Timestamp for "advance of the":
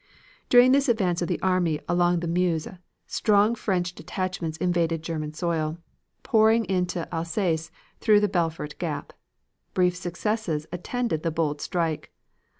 0.89-1.39